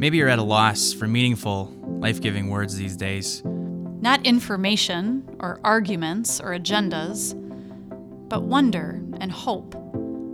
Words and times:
Maybe 0.00 0.16
you're 0.16 0.30
at 0.30 0.38
a 0.38 0.42
loss 0.42 0.94
for 0.94 1.06
meaningful, 1.06 1.76
life 1.84 2.22
giving 2.22 2.48
words 2.48 2.74
these 2.74 2.96
days. 2.96 3.42
Not 3.44 4.24
information 4.24 5.28
or 5.40 5.60
arguments 5.62 6.40
or 6.40 6.58
agendas, 6.58 7.34
but 8.30 8.44
wonder 8.44 9.02
and 9.20 9.30
hope 9.30 9.72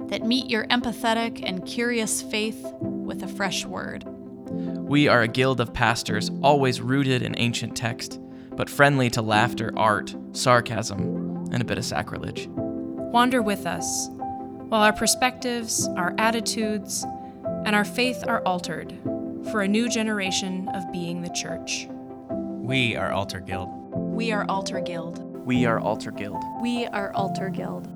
that 0.08 0.22
meet 0.22 0.48
your 0.48 0.68
empathetic 0.68 1.42
and 1.44 1.66
curious 1.66 2.22
faith 2.22 2.64
with 2.80 3.24
a 3.24 3.26
fresh 3.26 3.66
word. 3.66 4.04
We 4.06 5.08
are 5.08 5.22
a 5.22 5.28
guild 5.28 5.60
of 5.60 5.74
pastors, 5.74 6.30
always 6.44 6.80
rooted 6.80 7.22
in 7.22 7.36
ancient 7.36 7.76
text, 7.76 8.20
but 8.52 8.70
friendly 8.70 9.10
to 9.10 9.20
laughter, 9.20 9.72
art, 9.76 10.14
sarcasm, 10.30 11.48
and 11.50 11.60
a 11.60 11.64
bit 11.64 11.76
of 11.76 11.84
sacrilege. 11.84 12.46
Wander 12.48 13.42
with 13.42 13.66
us, 13.66 14.10
while 14.68 14.82
our 14.82 14.92
perspectives, 14.92 15.88
our 15.96 16.14
attitudes, 16.18 17.04
and 17.64 17.74
our 17.74 17.84
faith 17.84 18.22
are 18.28 18.42
altered 18.42 18.96
for 19.50 19.62
a 19.62 19.68
new 19.68 19.88
generation 19.88 20.68
of 20.70 20.90
being 20.92 21.22
the 21.22 21.30
church. 21.30 21.86
We 22.28 22.96
are 22.96 23.12
Alter 23.12 23.40
Guild. 23.40 23.68
We 23.92 24.32
are 24.32 24.44
Alter 24.48 24.80
Guild. 24.80 25.22
We 25.46 25.66
are 25.66 25.78
Alter 25.78 26.10
Guild. 26.10 26.42
We 26.60 26.86
are 26.86 27.12
Alter 27.12 27.48
Guild. 27.48 27.86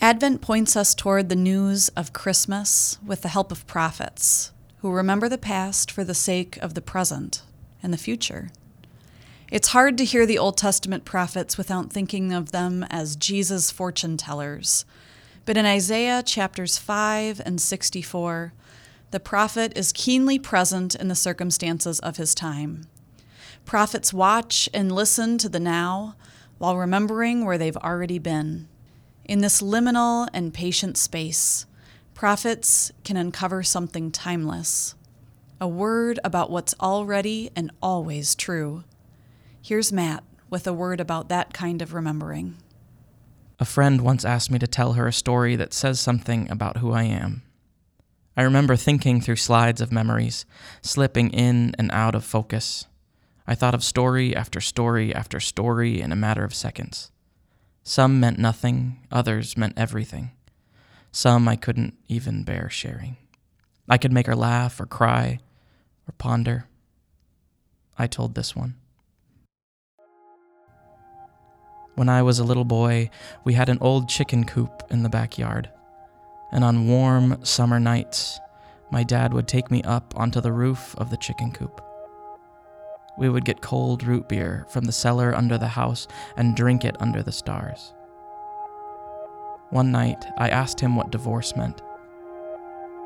Advent 0.00 0.40
points 0.40 0.76
us 0.76 0.94
toward 0.94 1.28
the 1.28 1.34
news 1.34 1.88
of 1.96 2.12
Christmas 2.12 2.98
with 3.04 3.22
the 3.22 3.28
help 3.28 3.50
of 3.50 3.66
prophets 3.66 4.52
who 4.78 4.92
remember 4.92 5.28
the 5.28 5.38
past 5.38 5.90
for 5.90 6.04
the 6.04 6.14
sake 6.14 6.56
of 6.58 6.74
the 6.74 6.80
present 6.80 7.42
and 7.82 7.92
the 7.92 7.98
future. 7.98 8.50
It's 9.48 9.68
hard 9.68 9.96
to 9.98 10.04
hear 10.04 10.26
the 10.26 10.38
Old 10.38 10.56
Testament 10.56 11.04
prophets 11.04 11.56
without 11.56 11.92
thinking 11.92 12.32
of 12.32 12.50
them 12.50 12.84
as 12.90 13.14
Jesus' 13.14 13.70
fortune 13.70 14.16
tellers. 14.16 14.84
But 15.44 15.56
in 15.56 15.64
Isaiah 15.64 16.24
chapters 16.24 16.78
5 16.78 17.40
and 17.46 17.60
64, 17.60 18.52
the 19.12 19.20
prophet 19.20 19.72
is 19.78 19.92
keenly 19.92 20.40
present 20.40 20.96
in 20.96 21.06
the 21.06 21.14
circumstances 21.14 22.00
of 22.00 22.16
his 22.16 22.34
time. 22.34 22.88
Prophets 23.64 24.12
watch 24.12 24.68
and 24.74 24.90
listen 24.90 25.38
to 25.38 25.48
the 25.48 25.60
now 25.60 26.16
while 26.58 26.76
remembering 26.76 27.44
where 27.44 27.56
they've 27.56 27.76
already 27.76 28.18
been. 28.18 28.66
In 29.24 29.42
this 29.42 29.62
liminal 29.62 30.28
and 30.32 30.52
patient 30.52 30.96
space, 30.96 31.66
prophets 32.14 32.90
can 33.04 33.16
uncover 33.16 33.62
something 33.62 34.10
timeless 34.10 34.96
a 35.58 35.68
word 35.68 36.18
about 36.22 36.50
what's 36.50 36.74
already 36.80 37.50
and 37.56 37.70
always 37.80 38.34
true. 38.34 38.84
Here's 39.66 39.90
Matt 39.90 40.22
with 40.48 40.68
a 40.68 40.72
word 40.72 41.00
about 41.00 41.28
that 41.28 41.52
kind 41.52 41.82
of 41.82 41.92
remembering. 41.92 42.56
A 43.58 43.64
friend 43.64 44.00
once 44.00 44.24
asked 44.24 44.48
me 44.48 44.60
to 44.60 44.66
tell 44.68 44.92
her 44.92 45.08
a 45.08 45.12
story 45.12 45.56
that 45.56 45.74
says 45.74 45.98
something 45.98 46.48
about 46.52 46.76
who 46.76 46.92
I 46.92 47.02
am. 47.02 47.42
I 48.36 48.42
remember 48.42 48.76
thinking 48.76 49.20
through 49.20 49.34
slides 49.34 49.80
of 49.80 49.90
memories, 49.90 50.46
slipping 50.82 51.32
in 51.32 51.74
and 51.80 51.90
out 51.90 52.14
of 52.14 52.24
focus. 52.24 52.86
I 53.44 53.56
thought 53.56 53.74
of 53.74 53.82
story 53.82 54.36
after 54.36 54.60
story 54.60 55.12
after 55.12 55.40
story 55.40 56.00
in 56.00 56.12
a 56.12 56.16
matter 56.16 56.44
of 56.44 56.54
seconds. 56.54 57.10
Some 57.82 58.20
meant 58.20 58.38
nothing, 58.38 59.04
others 59.10 59.56
meant 59.56 59.74
everything. 59.76 60.30
Some 61.10 61.48
I 61.48 61.56
couldn't 61.56 61.94
even 62.06 62.44
bear 62.44 62.70
sharing. 62.70 63.16
I 63.88 63.98
could 63.98 64.12
make 64.12 64.28
her 64.28 64.36
laugh 64.36 64.78
or 64.78 64.86
cry 64.86 65.40
or 66.08 66.12
ponder. 66.18 66.68
I 67.98 68.06
told 68.06 68.36
this 68.36 68.54
one. 68.54 68.76
When 71.96 72.10
I 72.10 72.20
was 72.20 72.38
a 72.38 72.44
little 72.44 72.66
boy, 72.66 73.08
we 73.42 73.54
had 73.54 73.70
an 73.70 73.78
old 73.80 74.06
chicken 74.06 74.44
coop 74.44 74.82
in 74.90 75.02
the 75.02 75.08
backyard. 75.08 75.70
And 76.52 76.62
on 76.62 76.88
warm 76.88 77.42
summer 77.42 77.80
nights, 77.80 78.38
my 78.90 79.02
dad 79.02 79.32
would 79.32 79.48
take 79.48 79.70
me 79.70 79.82
up 79.82 80.12
onto 80.14 80.42
the 80.42 80.52
roof 80.52 80.94
of 80.98 81.08
the 81.08 81.16
chicken 81.16 81.52
coop. 81.52 81.82
We 83.16 83.30
would 83.30 83.46
get 83.46 83.62
cold 83.62 84.04
root 84.04 84.28
beer 84.28 84.66
from 84.68 84.84
the 84.84 84.92
cellar 84.92 85.34
under 85.34 85.56
the 85.56 85.68
house 85.68 86.06
and 86.36 86.54
drink 86.54 86.84
it 86.84 87.00
under 87.00 87.22
the 87.22 87.32
stars. 87.32 87.94
One 89.70 89.90
night, 89.90 90.22
I 90.36 90.50
asked 90.50 90.80
him 90.80 90.96
what 90.96 91.10
divorce 91.10 91.56
meant. 91.56 91.80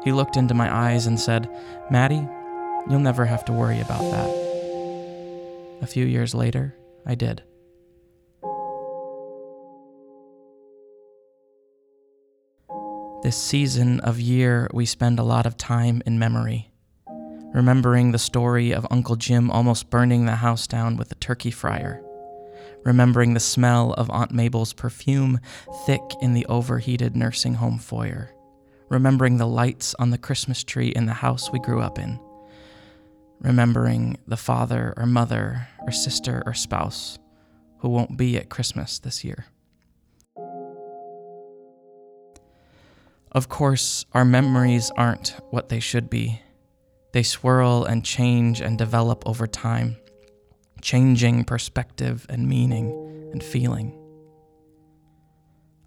He 0.03 0.11
looked 0.11 0.37
into 0.37 0.53
my 0.53 0.75
eyes 0.75 1.07
and 1.07 1.19
said, 1.19 1.49
Maddie, 1.93 2.27
you'll 2.89 2.99
never 2.99 3.25
have 3.25 3.45
to 3.45 3.53
worry 3.53 3.81
about 3.81 4.03
that. 4.11 4.31
A 5.81 5.87
few 5.87 6.07
years 6.07 6.35
later, 6.35 6.75
I 7.07 7.15
did. 7.15 7.45
This 13.23 13.37
season 13.37 14.01
of 14.01 14.19
year, 14.19 14.69
we 14.73 14.87
spend 14.87 15.19
a 15.19 15.23
lot 15.23 15.45
of 15.45 15.59
time 15.59 16.03
in 16.07 16.19
memory 16.19 16.71
remembering 17.53 18.13
the 18.13 18.19
story 18.19 18.73
of 18.73 18.87
Uncle 18.91 19.17
Jim 19.17 19.51
almost 19.51 19.91
burning 19.91 20.25
the 20.25 20.37
house 20.37 20.67
down 20.67 20.97
with 20.97 21.11
a 21.13 21.17
turkey 21.17 21.51
fryer, 21.51 22.03
remembering 22.85 23.35
the 23.35 23.41
smell 23.41 23.93
of 23.95 24.09
Aunt 24.11 24.31
Mabel's 24.31 24.73
perfume 24.73 25.41
thick 25.85 26.03
in 26.23 26.33
the 26.33 26.47
overheated 26.47 27.17
nursing 27.17 27.55
home 27.55 27.79
foyer, 27.79 28.31
remembering 28.89 29.37
the 29.37 29.47
lights 29.47 29.95
on 29.99 30.11
the 30.11 30.19
Christmas 30.19 30.63
tree 30.63 30.89
in 30.89 31.07
the 31.07 31.13
house 31.13 31.51
we 31.51 31.59
grew 31.59 31.81
up 31.81 31.99
in, 31.99 32.19
remembering 33.41 34.17
the 34.27 34.37
father 34.37 34.95
or 34.97 35.07
mother 35.07 35.69
or 35.81 35.93
sister 35.93 36.43
or 36.47 36.55
spouse 36.55 37.19
who 37.79 37.89
won't 37.89 38.17
be 38.17 38.37
at 38.37 38.49
Christmas 38.49 38.99
this 38.99 39.25
year. 39.25 39.47
Of 43.33 43.49
course, 43.49 44.05
our 44.13 44.25
memories 44.25 44.91
aren't 44.97 45.37
what 45.51 45.69
they 45.69 45.81
should 45.81 46.11
be 46.11 46.41
they 47.13 47.23
swirl 47.23 47.85
and 47.85 48.05
change 48.05 48.61
and 48.61 48.79
develop 48.79 49.27
over 49.27 49.47
time, 49.47 49.97
changing 50.81 51.45
perspective 51.45 52.27
and 52.29 52.49
meaning 52.49 52.91
and 53.33 53.43
feeling. 53.43 53.97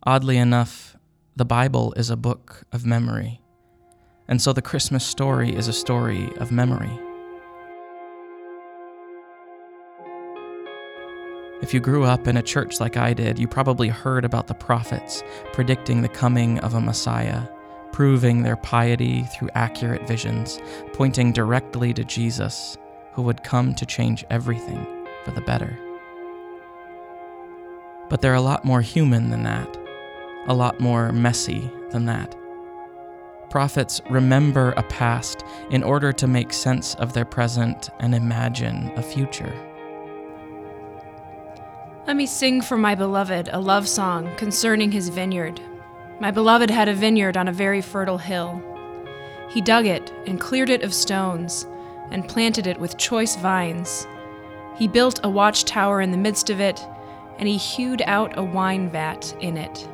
Oddly 0.03 0.37
enough, 0.37 0.97
the 1.35 1.45
Bible 1.45 1.93
is 1.95 2.09
a 2.09 2.17
book 2.17 2.63
of 2.73 2.85
memory, 2.85 3.39
and 4.27 4.41
so 4.41 4.51
the 4.51 4.61
Christmas 4.61 5.05
story 5.05 5.55
is 5.55 5.67
a 5.67 5.73
story 5.73 6.29
of 6.37 6.51
memory. 6.51 6.99
If 11.63 11.73
you 11.73 11.79
grew 11.79 12.03
up 12.03 12.27
in 12.27 12.35
a 12.35 12.43
church 12.43 12.81
like 12.81 12.97
I 12.97 13.13
did, 13.13 13.39
you 13.39 13.47
probably 13.47 13.87
heard 13.87 14.25
about 14.25 14.47
the 14.47 14.53
prophets 14.53 15.23
predicting 15.53 16.01
the 16.01 16.09
coming 16.09 16.59
of 16.59 16.73
a 16.73 16.81
Messiah 16.81 17.43
proving 17.93 18.43
their 18.43 18.57
piety 18.57 19.23
through 19.23 19.49
accurate 19.53 20.05
visions, 20.05 20.59
pointing 20.91 21.31
directly 21.31 21.93
to 21.93 22.03
Jesus, 22.03 22.77
who 23.13 23.21
would 23.21 23.45
come 23.45 23.73
to 23.75 23.85
change 23.85 24.25
everything 24.29 24.85
for 25.23 25.31
the 25.31 25.39
better. 25.41 25.79
But 28.09 28.19
they're 28.19 28.33
a 28.33 28.41
lot 28.41 28.65
more 28.65 28.81
human 28.81 29.29
than 29.29 29.43
that, 29.43 29.77
a 30.47 30.53
lot 30.53 30.81
more 30.81 31.13
messy 31.13 31.71
than 31.91 32.07
that. 32.07 32.35
Prophets 33.49 34.01
remember 34.09 34.73
a 34.75 34.83
past 34.83 35.45
in 35.69 35.81
order 35.81 36.11
to 36.11 36.27
make 36.27 36.51
sense 36.51 36.95
of 36.95 37.13
their 37.13 37.23
present 37.23 37.89
and 38.01 38.13
imagine 38.13 38.91
a 38.97 39.01
future. 39.01 39.53
Let 42.05 42.17
me 42.17 42.25
sing 42.25 42.61
for 42.61 42.77
my 42.77 42.95
beloved 42.95 43.49
a 43.53 43.61
love 43.61 43.87
song 43.87 44.35
concerning 44.35 44.91
his 44.91 45.07
vineyard. 45.07 45.61
My 46.19 46.31
beloved 46.31 46.69
had 46.69 46.89
a 46.89 46.93
vineyard 46.93 47.37
on 47.37 47.47
a 47.47 47.53
very 47.53 47.79
fertile 47.79 48.17
hill. 48.17 48.61
He 49.49 49.61
dug 49.61 49.85
it 49.85 50.11
and 50.27 50.37
cleared 50.37 50.69
it 50.69 50.83
of 50.83 50.93
stones 50.93 51.65
and 52.11 52.27
planted 52.27 52.67
it 52.67 52.77
with 52.77 52.97
choice 52.97 53.37
vines. 53.37 54.05
He 54.75 54.85
built 54.85 55.21
a 55.23 55.29
watchtower 55.29 56.01
in 56.01 56.11
the 56.11 56.17
midst 56.17 56.49
of 56.49 56.59
it, 56.59 56.85
and 57.39 57.47
he 57.47 57.55
hewed 57.55 58.01
out 58.05 58.37
a 58.37 58.43
wine 58.43 58.89
vat 58.89 59.33
in 59.39 59.55
it. 59.55 59.87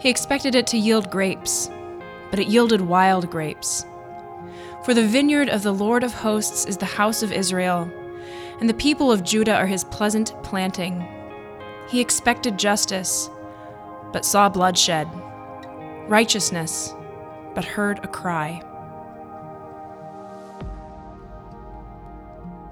He 0.00 0.08
expected 0.08 0.56
it 0.56 0.66
to 0.68 0.76
yield 0.76 1.08
grapes, 1.08 1.70
but 2.30 2.40
it 2.40 2.48
yielded 2.48 2.80
wild 2.80 3.30
grapes. 3.30 3.86
For 4.84 4.92
the 4.92 5.06
vineyard 5.06 5.50
of 5.50 5.62
the 5.62 5.72
Lord 5.72 6.02
of 6.02 6.14
hosts 6.14 6.66
is 6.66 6.78
the 6.78 6.84
house 6.84 7.22
of 7.22 7.30
Israel, 7.30 7.88
and 8.60 8.68
the 8.68 8.74
people 8.74 9.12
of 9.12 9.22
Judah 9.22 9.54
are 9.54 9.66
his 9.66 9.84
pleasant 9.84 10.34
planting. 10.42 11.06
He 11.88 12.00
expected 12.00 12.58
justice 12.58 13.30
but 14.12 14.24
saw 14.24 14.48
bloodshed, 14.48 15.08
righteousness, 16.08 16.94
but 17.54 17.64
heard 17.64 17.98
a 18.04 18.08
cry. 18.08 18.62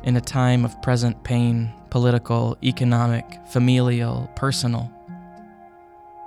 In 0.03 0.17
a 0.17 0.21
time 0.21 0.65
of 0.65 0.81
present 0.83 1.25
pain, 1.25 1.73
political, 1.91 2.57
economic, 2.63 3.41
familial, 3.49 4.31
personal, 4.37 4.91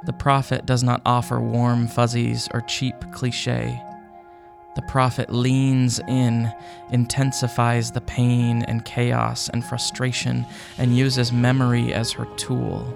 the 0.05 0.13
prophet 0.13 0.65
does 0.65 0.83
not 0.83 1.01
offer 1.05 1.39
warm 1.39 1.87
fuzzies 1.87 2.47
or 2.53 2.61
cheap 2.61 2.95
cliche. 3.11 3.81
The 4.75 4.81
prophet 4.83 5.29
leans 5.29 5.99
in, 6.07 6.51
intensifies 6.91 7.91
the 7.91 8.01
pain 8.01 8.63
and 8.63 8.85
chaos 8.85 9.49
and 9.49 9.63
frustration, 9.63 10.45
and 10.77 10.95
uses 10.95 11.31
memory 11.31 11.93
as 11.93 12.11
her 12.13 12.25
tool 12.37 12.87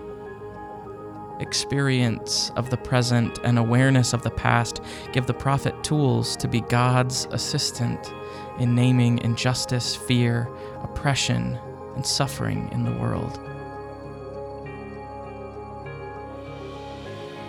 experience 1.39 2.51
of 2.55 2.69
the 2.69 2.77
present, 2.77 3.39
and 3.43 3.59
awareness 3.59 4.13
of 4.13 4.23
the 4.23 4.31
past 4.31 4.81
give 5.11 5.27
the 5.27 5.33
prophet 5.33 5.83
tools 5.83 6.35
to 6.37 6.47
be 6.47 6.61
God's 6.61 7.25
assistant 7.31 8.13
in 8.59 8.75
naming 8.75 9.19
injustice, 9.19 9.95
fear, 9.95 10.49
oppression, 10.81 11.59
and 11.95 12.05
suffering 12.05 12.69
in 12.71 12.83
the 12.83 12.93
world. 12.93 13.39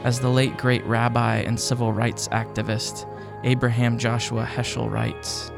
As 0.02 0.20
the 0.20 0.28
late 0.28 0.58
great 0.58 0.84
rabbi 0.84 1.36
and 1.38 1.58
civil 1.58 1.92
rights 1.92 2.28
activist 2.28 3.06
Abraham 3.44 3.98
Joshua 3.98 4.44
Heschel 4.44 4.90
writes, 4.90 5.52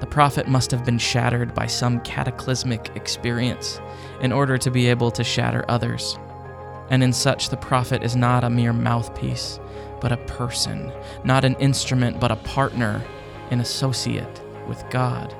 the 0.00 0.06
prophet 0.06 0.48
must 0.48 0.72
have 0.72 0.84
been 0.84 0.98
shattered 0.98 1.54
by 1.54 1.68
some 1.68 2.00
cataclysmic 2.00 2.90
experience 2.96 3.80
in 4.20 4.32
order 4.32 4.58
to 4.58 4.70
be 4.70 4.88
able 4.88 5.12
to 5.12 5.22
shatter 5.22 5.64
others. 5.68 6.18
And 6.90 7.04
in 7.04 7.12
such, 7.12 7.50
the 7.50 7.56
prophet 7.56 8.02
is 8.02 8.16
not 8.16 8.42
a 8.42 8.50
mere 8.50 8.72
mouthpiece, 8.72 9.60
but 10.00 10.10
a 10.10 10.16
person, 10.16 10.92
not 11.22 11.44
an 11.44 11.54
instrument, 11.60 12.18
but 12.18 12.32
a 12.32 12.36
partner, 12.36 13.00
an 13.52 13.60
associate 13.60 14.42
with 14.66 14.84
God. 14.90 15.32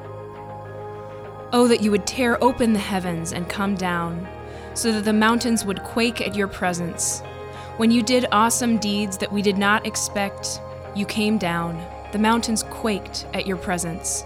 Oh, 1.53 1.67
that 1.67 1.83
you 1.83 1.91
would 1.91 2.07
tear 2.07 2.43
open 2.43 2.73
the 2.73 2.79
heavens 2.79 3.33
and 3.33 3.49
come 3.49 3.75
down, 3.75 4.29
so 4.75 4.93
that 4.93 5.05
the 5.05 5.13
mountains 5.13 5.65
would 5.65 5.83
quake 5.83 6.21
at 6.21 6.37
your 6.37 6.47
presence. 6.47 7.21
When 7.79 7.91
you 7.91 8.03
did 8.03 8.27
awesome 8.31 8.79
deeds 8.79 9.19
that 9.19 9.33
we 9.33 9.43
did 9.43 9.59
not 9.59 9.87
expect, 9.87 10.61
you 10.95 11.07
came 11.07 11.39
down. 11.39 11.83
The 12.13 12.19
mountains 12.19 12.63
quaked 12.65 13.27
at 13.33 13.47
your 13.47 13.57
presence. 13.57 14.25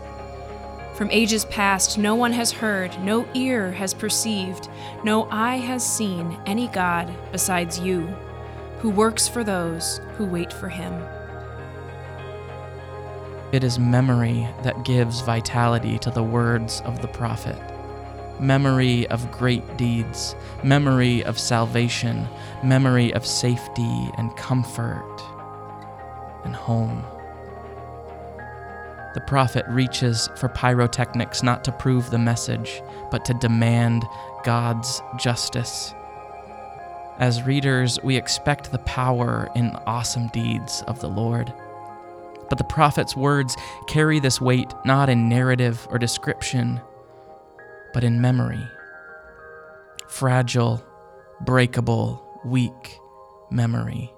From 0.95 1.11
ages 1.11 1.45
past, 1.45 1.99
no 1.99 2.15
one 2.15 2.33
has 2.33 2.51
heard, 2.51 2.99
no 3.03 3.29
ear 3.35 3.71
has 3.71 3.93
perceived, 3.93 4.69
no 5.05 5.29
eye 5.31 5.57
has 5.57 5.87
seen 5.87 6.39
any 6.47 6.69
God 6.69 7.15
besides 7.31 7.79
you, 7.79 8.07
who 8.79 8.91
works 8.91 9.29
for 9.29 9.45
those 9.45 10.01
who 10.17 10.25
wait 10.25 10.53
for 10.53 10.69
him. 10.69 10.95
It 13.53 13.63
is 13.63 13.79
memory 13.79 14.49
that 14.63 14.85
gives 14.85 15.21
vitality 15.21 15.99
to 16.01 16.11
the 16.11 16.23
words 16.23 16.81
of 16.85 17.01
the 17.01 17.09
prophet. 17.09 17.59
Memory 18.41 19.07
of 19.09 19.31
great 19.31 19.77
deeds, 19.77 20.35
memory 20.65 21.23
of 21.25 21.39
salvation, 21.39 22.27
memory 22.65 23.13
of 23.13 23.25
safety 23.25 24.11
and 24.17 24.37
comfort 24.37 25.16
and 26.47 26.57
home. 26.57 27.05
The 29.13 29.21
prophet 29.21 29.67
reaches 29.69 30.29
for 30.37 30.49
pyrotechnics 30.49 31.43
not 31.43 31.65
to 31.65 31.73
prove 31.73 32.11
the 32.11 32.19
message, 32.19 32.83
but 33.11 33.25
to 33.27 33.35
demand 33.35 34.05
God's 34.45 35.03
justice. 35.19 35.93
As 37.19 37.43
readers, 37.43 37.99
we 38.03 38.17
expect 38.17 38.71
the 38.71 38.79
power 38.81 39.49
in 39.55 39.71
awesome 39.87 40.29
deeds 40.29 40.83
of 40.87 41.01
the 41.01 41.09
Lord. 41.09 41.53
But 42.49 42.59
the 42.59 42.65
prophet's 42.65 43.17
words 43.17 43.57
carry 43.89 44.21
this 44.21 44.41
weight 44.41 44.73
not 44.85 45.09
in 45.09 45.29
narrative 45.29 45.89
or 45.91 45.99
description, 45.99 46.81
but 47.95 48.05
in 48.05 48.21
memory. 48.21 48.69
Fragile, 50.09 50.85
breakable, 51.41 52.41
weak 52.45 53.01
memory. 53.51 54.13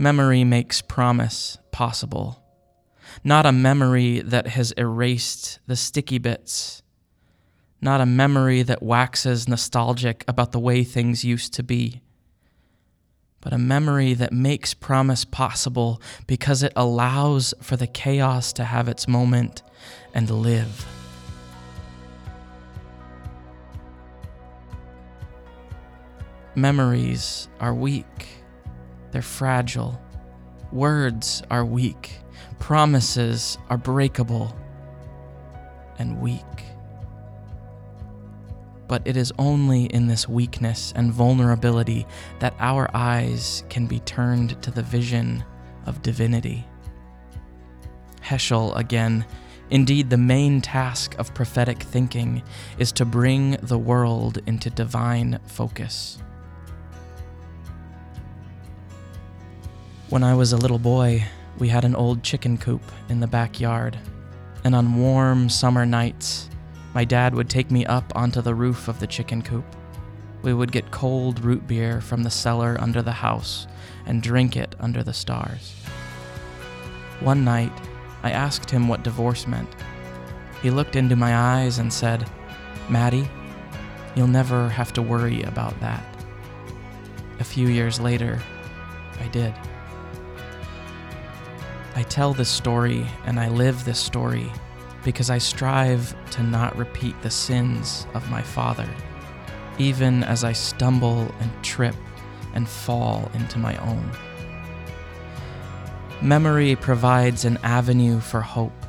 Memory 0.00 0.44
makes 0.44 0.80
promise 0.80 1.58
possible. 1.72 2.40
Not 3.24 3.46
a 3.46 3.52
memory 3.52 4.20
that 4.20 4.46
has 4.46 4.70
erased 4.72 5.58
the 5.66 5.74
sticky 5.74 6.18
bits. 6.18 6.82
Not 7.80 8.00
a 8.00 8.06
memory 8.06 8.62
that 8.62 8.80
waxes 8.80 9.48
nostalgic 9.48 10.24
about 10.28 10.52
the 10.52 10.60
way 10.60 10.84
things 10.84 11.24
used 11.24 11.52
to 11.54 11.64
be. 11.64 12.00
But 13.40 13.52
a 13.52 13.58
memory 13.58 14.14
that 14.14 14.32
makes 14.32 14.72
promise 14.72 15.24
possible 15.24 16.00
because 16.28 16.62
it 16.62 16.72
allows 16.76 17.52
for 17.60 17.76
the 17.76 17.88
chaos 17.88 18.52
to 18.52 18.64
have 18.64 18.86
its 18.86 19.08
moment 19.08 19.64
and 20.14 20.30
live. 20.30 20.86
Memories 26.54 27.48
are 27.58 27.74
weak. 27.74 28.37
They're 29.10 29.22
fragile. 29.22 30.00
Words 30.72 31.42
are 31.50 31.64
weak. 31.64 32.18
Promises 32.58 33.58
are 33.70 33.78
breakable 33.78 34.54
and 35.98 36.20
weak. 36.20 36.42
But 38.86 39.02
it 39.06 39.16
is 39.16 39.32
only 39.38 39.84
in 39.84 40.06
this 40.06 40.28
weakness 40.28 40.92
and 40.96 41.12
vulnerability 41.12 42.06
that 42.38 42.54
our 42.58 42.90
eyes 42.94 43.64
can 43.68 43.86
be 43.86 44.00
turned 44.00 44.60
to 44.62 44.70
the 44.70 44.82
vision 44.82 45.44
of 45.86 46.02
divinity. 46.02 46.66
Heschel 48.22 48.76
again. 48.76 49.24
Indeed, 49.70 50.08
the 50.08 50.16
main 50.16 50.62
task 50.62 51.14
of 51.18 51.34
prophetic 51.34 51.82
thinking 51.82 52.42
is 52.78 52.92
to 52.92 53.04
bring 53.04 53.52
the 53.62 53.78
world 53.78 54.38
into 54.46 54.70
divine 54.70 55.38
focus. 55.44 56.18
When 60.18 60.24
I 60.24 60.34
was 60.34 60.52
a 60.52 60.56
little 60.56 60.80
boy, 60.80 61.24
we 61.60 61.68
had 61.68 61.84
an 61.84 61.94
old 61.94 62.24
chicken 62.24 62.58
coop 62.58 62.82
in 63.08 63.20
the 63.20 63.28
backyard, 63.28 63.96
and 64.64 64.74
on 64.74 64.96
warm 64.96 65.48
summer 65.48 65.86
nights, 65.86 66.50
my 66.92 67.04
dad 67.04 67.36
would 67.36 67.48
take 67.48 67.70
me 67.70 67.86
up 67.86 68.12
onto 68.16 68.42
the 68.42 68.52
roof 68.52 68.88
of 68.88 68.98
the 68.98 69.06
chicken 69.06 69.42
coop. 69.42 69.64
We 70.42 70.52
would 70.52 70.72
get 70.72 70.90
cold 70.90 71.38
root 71.44 71.68
beer 71.68 72.00
from 72.00 72.24
the 72.24 72.30
cellar 72.30 72.76
under 72.80 73.00
the 73.00 73.12
house 73.12 73.68
and 74.06 74.20
drink 74.20 74.56
it 74.56 74.74
under 74.80 75.04
the 75.04 75.12
stars. 75.12 75.72
One 77.20 77.44
night, 77.44 77.72
I 78.24 78.32
asked 78.32 78.68
him 78.68 78.88
what 78.88 79.04
divorce 79.04 79.46
meant. 79.46 79.72
He 80.62 80.72
looked 80.72 80.96
into 80.96 81.14
my 81.14 81.36
eyes 81.36 81.78
and 81.78 81.92
said, 81.92 82.28
Maddie, 82.88 83.30
you'll 84.16 84.26
never 84.26 84.68
have 84.68 84.92
to 84.94 85.00
worry 85.00 85.44
about 85.44 85.78
that. 85.78 86.04
A 87.38 87.44
few 87.44 87.68
years 87.68 88.00
later, 88.00 88.42
I 89.20 89.28
did. 89.28 89.54
I 91.98 92.02
tell 92.02 92.32
this 92.32 92.48
story 92.48 93.04
and 93.24 93.40
I 93.40 93.48
live 93.48 93.84
this 93.84 93.98
story 93.98 94.52
because 95.02 95.30
I 95.30 95.38
strive 95.38 96.14
to 96.30 96.44
not 96.44 96.78
repeat 96.78 97.20
the 97.22 97.30
sins 97.30 98.06
of 98.14 98.30
my 98.30 98.40
father, 98.40 98.88
even 99.78 100.22
as 100.22 100.44
I 100.44 100.52
stumble 100.52 101.34
and 101.40 101.64
trip 101.64 101.96
and 102.54 102.68
fall 102.68 103.28
into 103.34 103.58
my 103.58 103.76
own. 103.78 104.12
Memory 106.22 106.76
provides 106.76 107.44
an 107.44 107.58
avenue 107.64 108.20
for 108.20 108.42
hope, 108.42 108.86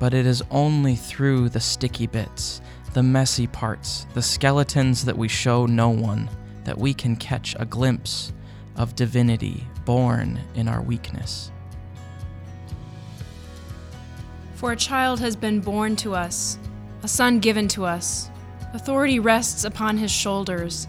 but 0.00 0.12
it 0.12 0.26
is 0.26 0.42
only 0.50 0.96
through 0.96 1.50
the 1.50 1.60
sticky 1.60 2.08
bits, 2.08 2.60
the 2.92 3.04
messy 3.04 3.46
parts, 3.46 4.08
the 4.14 4.22
skeletons 4.22 5.04
that 5.04 5.16
we 5.16 5.28
show 5.28 5.64
no 5.64 5.90
one, 5.90 6.28
that 6.64 6.76
we 6.76 6.92
can 6.92 7.14
catch 7.14 7.54
a 7.60 7.64
glimpse 7.64 8.32
of 8.74 8.96
divinity 8.96 9.64
born 9.84 10.40
in 10.56 10.66
our 10.66 10.82
weakness. 10.82 11.52
For 14.60 14.72
a 14.72 14.76
child 14.76 15.20
has 15.20 15.36
been 15.36 15.60
born 15.60 15.96
to 15.96 16.14
us, 16.14 16.58
a 17.02 17.08
son 17.08 17.38
given 17.38 17.66
to 17.68 17.86
us. 17.86 18.28
Authority 18.74 19.18
rests 19.18 19.64
upon 19.64 19.96
his 19.96 20.10
shoulders, 20.10 20.86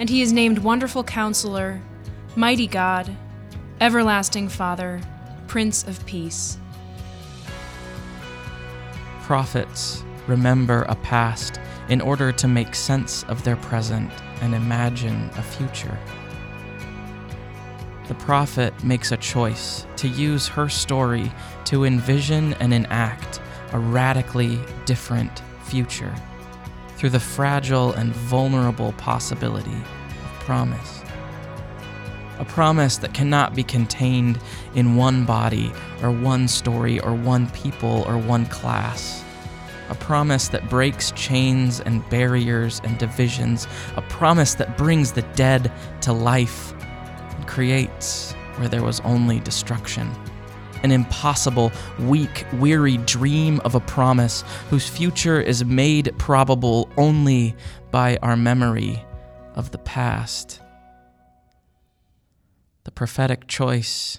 and 0.00 0.10
he 0.10 0.20
is 0.20 0.32
named 0.32 0.58
Wonderful 0.58 1.04
Counselor, 1.04 1.80
Mighty 2.34 2.66
God, 2.66 3.16
Everlasting 3.80 4.48
Father, 4.48 5.00
Prince 5.46 5.86
of 5.86 6.04
Peace. 6.06 6.58
Prophets 9.22 10.02
remember 10.26 10.82
a 10.88 10.96
past 10.96 11.60
in 11.88 12.00
order 12.00 12.32
to 12.32 12.48
make 12.48 12.74
sense 12.74 13.22
of 13.28 13.44
their 13.44 13.56
present 13.58 14.10
and 14.40 14.56
imagine 14.56 15.30
a 15.36 15.42
future. 15.42 15.96
The 18.06 18.14
prophet 18.16 18.84
makes 18.84 19.12
a 19.12 19.16
choice 19.16 19.86
to 19.96 20.08
use 20.08 20.46
her 20.48 20.68
story 20.68 21.32
to 21.64 21.84
envision 21.84 22.52
and 22.54 22.74
enact 22.74 23.40
a 23.72 23.78
radically 23.78 24.58
different 24.84 25.42
future 25.62 26.14
through 26.96 27.10
the 27.10 27.20
fragile 27.20 27.92
and 27.92 28.12
vulnerable 28.12 28.92
possibility 28.92 29.72
of 29.72 30.40
promise. 30.40 31.00
A 32.38 32.44
promise 32.44 32.98
that 32.98 33.14
cannot 33.14 33.54
be 33.54 33.62
contained 33.62 34.38
in 34.74 34.96
one 34.96 35.24
body 35.24 35.72
or 36.02 36.10
one 36.10 36.46
story 36.46 37.00
or 37.00 37.14
one 37.14 37.48
people 37.50 38.04
or 38.06 38.18
one 38.18 38.44
class. 38.46 39.24
A 39.88 39.94
promise 39.94 40.48
that 40.48 40.68
breaks 40.68 41.10
chains 41.12 41.80
and 41.80 42.06
barriers 42.10 42.82
and 42.84 42.98
divisions. 42.98 43.66
A 43.96 44.02
promise 44.02 44.54
that 44.56 44.76
brings 44.76 45.12
the 45.12 45.22
dead 45.36 45.72
to 46.02 46.12
life 46.12 46.74
creates 47.54 48.32
where 48.56 48.66
there 48.66 48.82
was 48.82 48.98
only 49.02 49.38
destruction, 49.38 50.10
an 50.82 50.90
impossible, 50.90 51.70
weak, 52.00 52.44
weary 52.54 52.96
dream 52.96 53.60
of 53.60 53.76
a 53.76 53.80
promise 53.80 54.42
whose 54.70 54.88
future 54.88 55.40
is 55.40 55.64
made 55.64 56.12
probable 56.18 56.90
only 56.96 57.54
by 57.92 58.16
our 58.22 58.36
memory 58.36 59.00
of 59.54 59.70
the 59.70 59.78
past. 59.78 60.60
The 62.82 62.90
prophetic 62.90 63.46
choice 63.46 64.18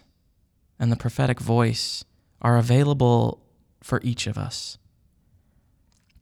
and 0.80 0.90
the 0.90 0.96
prophetic 0.96 1.42
voice 1.42 2.06
are 2.42 2.58
available 2.58 3.42
for 3.82 4.00
each 4.02 4.28
of 4.28 4.38
us. 4.38 4.78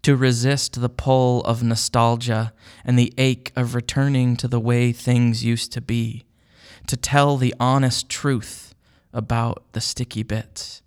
To 0.01 0.15
resist 0.15 0.81
the 0.81 0.89
pull 0.89 1.41
of 1.43 1.61
nostalgia 1.61 2.53
and 2.83 2.97
the 2.97 3.13
ache 3.19 3.51
of 3.55 3.75
returning 3.75 4.35
to 4.37 4.47
the 4.47 4.59
way 4.59 4.91
things 4.91 5.45
used 5.45 5.71
to 5.73 5.79
be, 5.79 6.25
to 6.87 6.97
tell 6.97 7.37
the 7.37 7.53
honest 7.59 8.09
truth 8.09 8.75
about 9.13 9.63
the 9.73 9.81
sticky 9.81 10.23
bits, 10.23 10.81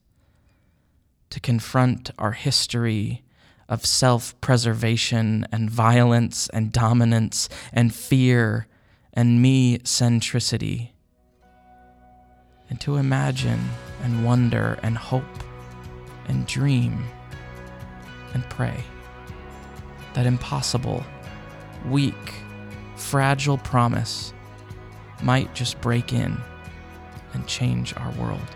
to 1.30 1.40
confront 1.40 2.10
our 2.18 2.32
history 2.32 3.22
of 3.68 3.84
self 3.84 4.40
preservation 4.40 5.46
and 5.50 5.70
violence 5.70 6.48
and 6.50 6.72
dominance 6.72 7.48
and 7.72 7.94
fear 7.94 8.66
and 9.12 9.42
me 9.42 9.78
centricity 9.78 10.90
and 12.68 12.80
to 12.80 12.96
imagine 12.96 13.68
and 14.02 14.24
wonder 14.24 14.78
and 14.82 14.96
hope 14.96 15.24
and 16.28 16.46
dream 16.46 17.04
and 18.34 18.48
pray. 18.50 18.84
That 20.14 20.26
impossible, 20.26 21.04
weak, 21.88 22.14
fragile 22.96 23.58
promise 23.58 24.32
might 25.22 25.54
just 25.54 25.80
break 25.80 26.12
in 26.12 26.36
and 27.34 27.46
change 27.46 27.94
our 27.96 28.10
world. 28.12 28.55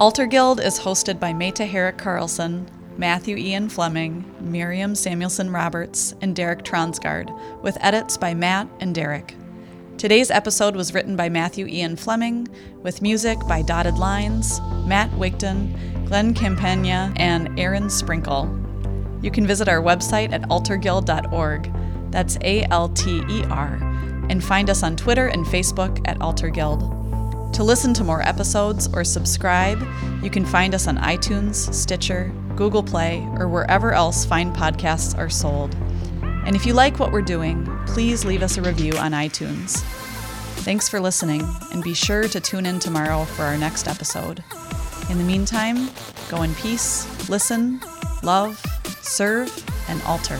Alter 0.00 0.26
Guild 0.26 0.60
is 0.60 0.78
hosted 0.78 1.18
by 1.18 1.32
Meta 1.32 1.66
Herrick 1.66 1.98
Carlson, 1.98 2.70
Matthew 2.96 3.36
Ian 3.36 3.68
Fleming, 3.68 4.24
Miriam 4.38 4.94
Samuelson 4.94 5.50
Roberts, 5.50 6.14
and 6.20 6.36
Derek 6.36 6.62
Tronsgard, 6.62 7.36
with 7.62 7.76
edits 7.80 8.16
by 8.16 8.32
Matt 8.32 8.68
and 8.78 8.94
Derek. 8.94 9.34
Today's 9.96 10.30
episode 10.30 10.76
was 10.76 10.94
written 10.94 11.16
by 11.16 11.28
Matthew 11.28 11.66
Ian 11.66 11.96
Fleming, 11.96 12.46
with 12.84 13.02
music 13.02 13.40
by 13.48 13.60
Dotted 13.60 13.98
Lines, 13.98 14.60
Matt 14.86 15.10
Wigton, 15.18 16.06
Glenn 16.06 16.32
Campagna, 16.32 17.12
and 17.16 17.58
Aaron 17.58 17.90
Sprinkle. 17.90 18.46
You 19.20 19.32
can 19.32 19.48
visit 19.48 19.68
our 19.68 19.82
website 19.82 20.32
at 20.32 20.42
alterguild.org. 20.42 21.72
That's 22.12 22.38
A 22.42 22.62
L 22.70 22.88
T 22.90 23.20
E 23.28 23.42
R. 23.50 23.80
And 24.30 24.44
find 24.44 24.70
us 24.70 24.84
on 24.84 24.94
Twitter 24.94 25.26
and 25.26 25.44
Facebook 25.44 26.00
at 26.06 26.20
Alter 26.20 26.50
Guild. 26.50 26.97
To 27.52 27.64
listen 27.64 27.92
to 27.94 28.04
more 28.04 28.22
episodes 28.22 28.88
or 28.92 29.02
subscribe, 29.02 29.84
you 30.22 30.30
can 30.30 30.44
find 30.44 30.74
us 30.74 30.86
on 30.86 30.96
iTunes, 30.98 31.72
Stitcher, 31.74 32.32
Google 32.54 32.82
Play, 32.82 33.26
or 33.36 33.48
wherever 33.48 33.92
else 33.92 34.24
fine 34.24 34.52
podcasts 34.54 35.16
are 35.18 35.28
sold. 35.28 35.74
And 36.22 36.54
if 36.54 36.64
you 36.64 36.72
like 36.72 36.98
what 36.98 37.10
we're 37.10 37.20
doing, 37.22 37.66
please 37.86 38.24
leave 38.24 38.42
us 38.42 38.58
a 38.58 38.62
review 38.62 38.92
on 38.96 39.12
iTunes. 39.12 39.82
Thanks 40.62 40.88
for 40.88 41.00
listening, 41.00 41.42
and 41.72 41.82
be 41.82 41.94
sure 41.94 42.28
to 42.28 42.40
tune 42.40 42.66
in 42.66 42.78
tomorrow 42.78 43.24
for 43.24 43.42
our 43.42 43.58
next 43.58 43.88
episode. 43.88 44.44
In 45.10 45.18
the 45.18 45.24
meantime, 45.24 45.90
go 46.28 46.42
in 46.42 46.54
peace, 46.54 47.28
listen, 47.28 47.80
love, 48.22 48.62
serve, 49.02 49.50
and 49.88 50.00
alter. 50.02 50.38